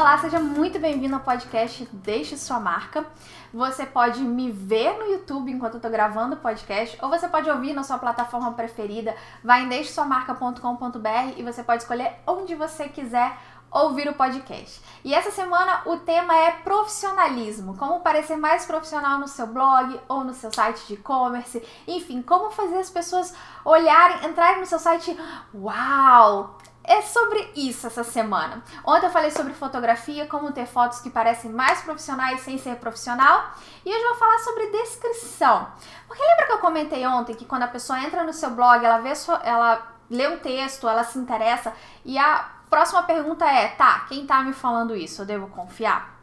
[0.00, 3.04] Olá, seja muito bem-vindo ao podcast Deixe Sua Marca.
[3.52, 7.50] Você pode me ver no YouTube enquanto eu estou gravando o podcast, ou você pode
[7.50, 9.14] ouvir na sua plataforma preferida.
[9.44, 13.36] Vai em deixesuamarca.com.br e você pode escolher onde você quiser
[13.70, 14.80] ouvir o podcast.
[15.04, 20.24] E essa semana o tema é profissionalismo, como parecer mais profissional no seu blog ou
[20.24, 25.14] no seu site de e-commerce, enfim, como fazer as pessoas olharem, entrarem no seu site,
[25.54, 26.56] uau,
[26.90, 28.64] é sobre isso essa semana.
[28.84, 33.54] Ontem eu falei sobre fotografia, como ter fotos que parecem mais profissionais sem ser profissional.
[33.86, 35.68] E hoje eu vou falar sobre descrição.
[36.08, 38.98] Porque lembra que eu comentei ontem que quando a pessoa entra no seu blog, ela
[38.98, 41.72] vê sua, ela lê um texto, ela se interessa
[42.04, 45.22] e a próxima pergunta é: tá, quem tá me falando isso?
[45.22, 46.19] Eu devo confiar?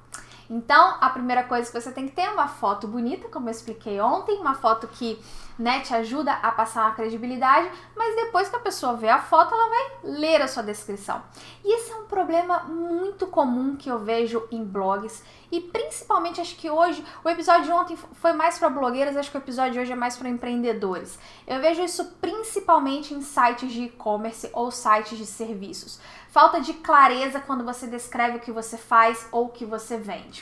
[0.49, 3.51] Então, a primeira coisa que você tem que ter é uma foto bonita, como eu
[3.51, 5.19] expliquei ontem, uma foto que
[5.57, 9.53] né, te ajuda a passar uma credibilidade, mas depois que a pessoa vê a foto,
[9.53, 11.21] ela vai ler a sua descrição.
[11.65, 16.55] E esse é um problema muito comum que eu vejo em blogs e principalmente acho
[16.57, 19.79] que hoje, o episódio de ontem foi mais para blogueiras, acho que o episódio de
[19.79, 21.17] hoje é mais para empreendedores.
[21.47, 25.99] Eu vejo isso principalmente em sites de e-commerce ou sites de serviços.
[26.29, 30.36] Falta de clareza quando você descreve o que você faz ou o que você vende.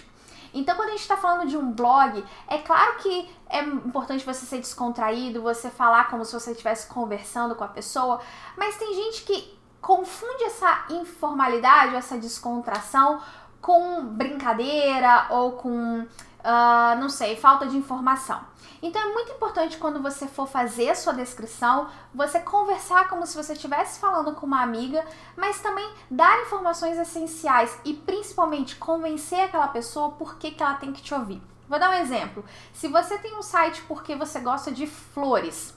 [0.56, 4.46] Então, quando a gente está falando de um blog, é claro que é importante você
[4.46, 8.22] ser descontraído, você falar como se você estivesse conversando com a pessoa,
[8.58, 13.22] mas tem gente que confunde essa informalidade, essa descontração
[13.62, 16.08] com brincadeira ou com,
[16.46, 18.40] uh, não sei, falta de informação.
[18.82, 23.36] Então é muito importante quando você for fazer a sua descrição, você conversar como se
[23.36, 25.04] você estivesse falando com uma amiga,
[25.36, 30.94] mas também dar informações essenciais e principalmente convencer aquela pessoa por que, que ela tem
[30.94, 31.42] que te ouvir.
[31.68, 32.46] Vou dar um exemplo.
[32.72, 35.74] Se você tem um site porque você gosta de flores,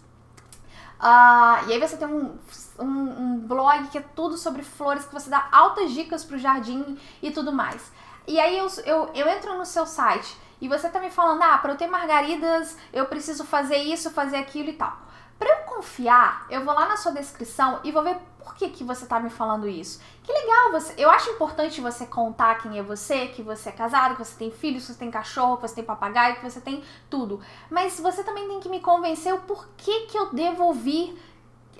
[1.00, 2.38] uh, e aí você tem um,
[2.78, 6.38] um, um blog que é tudo sobre flores, que você dá altas dicas para o
[6.38, 7.90] jardim e tudo mais.
[8.26, 11.58] E aí eu, eu, eu entro no seu site e você tá me falando, ah,
[11.58, 14.96] para eu ter margaridas, eu preciso fazer isso, fazer aquilo e tal.
[15.38, 18.82] Para eu confiar, eu vou lá na sua descrição e vou ver por que, que
[18.82, 20.00] você tá me falando isso.
[20.22, 24.16] Que legal, você, eu acho importante você contar quem é você, que você é casado,
[24.16, 26.82] que você tem filhos, que você tem cachorro, que você tem papagaio, que você tem
[27.10, 27.40] tudo.
[27.70, 31.14] Mas você também tem que me convencer o porquê que eu devo ouvir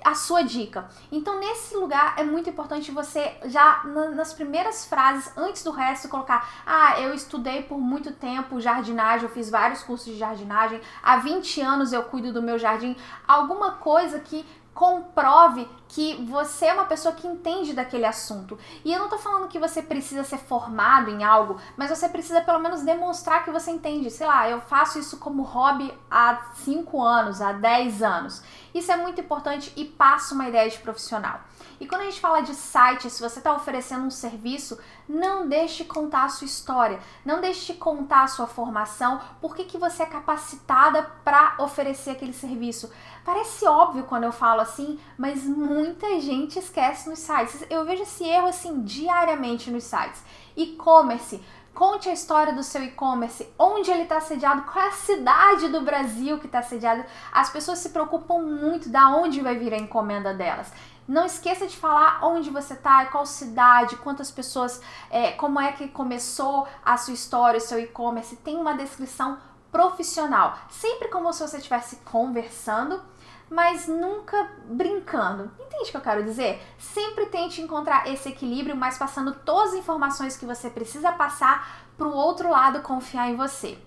[0.05, 0.87] a sua dica.
[1.11, 6.61] Então, nesse lugar é muito importante você já nas primeiras frases, antes do resto, colocar:
[6.65, 11.61] Ah, eu estudei por muito tempo jardinagem, eu fiz vários cursos de jardinagem, há 20
[11.61, 12.95] anos eu cuido do meu jardim.
[13.27, 14.45] Alguma coisa que
[14.79, 18.57] comprove que você é uma pessoa que entende daquele assunto.
[18.85, 22.39] E eu não tô falando que você precisa ser formado em algo, mas você precisa
[22.39, 24.09] pelo menos demonstrar que você entende.
[24.09, 28.41] Sei lá, eu faço isso como hobby há 5 anos, há 10 anos.
[28.73, 31.41] Isso é muito importante e passa uma ideia de profissional.
[31.79, 35.85] E quando a gente fala de site, se você está oferecendo um serviço, não deixe
[35.85, 40.05] contar a sua história, não deixe contar a sua formação, por que, que você é
[40.05, 42.91] capacitada para oferecer aquele serviço.
[43.23, 44.68] Parece óbvio quando eu falo assim,
[45.17, 47.65] mas muita gente esquece nos sites.
[47.69, 50.23] Eu vejo esse erro assim diariamente nos sites.
[50.55, 51.41] E-commerce.
[51.73, 55.81] Conte a história do seu e-commerce, onde ele está sediado, qual é a cidade do
[55.81, 57.05] Brasil que está sediado.
[57.31, 60.73] As pessoas se preocupam muito da onde vai vir a encomenda delas.
[61.07, 65.87] Não esqueça de falar onde você está, qual cidade, quantas pessoas, é, como é que
[65.87, 68.35] começou a sua história, o seu e-commerce.
[68.35, 69.37] Tem uma descrição
[69.71, 73.01] profissional, sempre como se você estivesse conversando,
[73.49, 75.51] mas nunca brincando.
[75.59, 76.61] Entende o que eu quero dizer?
[76.77, 82.07] Sempre tente encontrar esse equilíbrio, mas passando todas as informações que você precisa passar para
[82.07, 83.77] o outro lado confiar em você.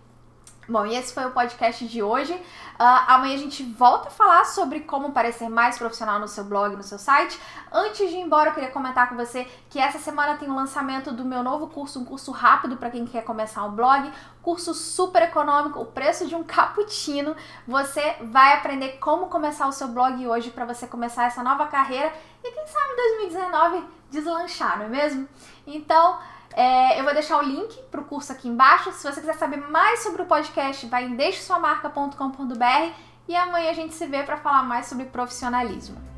[0.68, 2.32] Bom, e esse foi o podcast de hoje.
[2.32, 6.76] Uh, amanhã a gente volta a falar sobre como parecer mais profissional no seu blog,
[6.76, 7.38] no seu site.
[7.72, 11.10] Antes de ir embora, eu queria comentar com você que essa semana tem o lançamento
[11.10, 14.08] do meu novo curso, um curso rápido para quem quer começar um blog,
[14.40, 17.34] curso super econômico, o preço de um cappuccino.
[17.66, 22.12] Você vai aprender como começar o seu blog hoje para você começar essa nova carreira
[22.44, 25.28] e quem sabe em 2019 deslanchar, não é mesmo?
[25.66, 26.18] Então,
[26.54, 28.92] é, eu vou deixar o link para o curso aqui embaixo.
[28.92, 32.92] Se você quiser saber mais sobre o podcast, vai em deixesuamarca.com.br
[33.28, 36.11] e amanhã a gente se vê para falar mais sobre profissionalismo.